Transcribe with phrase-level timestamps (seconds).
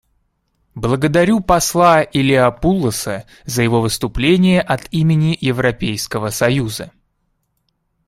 [0.73, 6.91] Благодарю посла Илиопулоса за его выступление от имени Европейского союза.